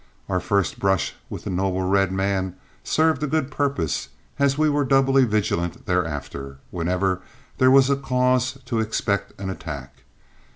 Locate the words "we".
4.57-4.67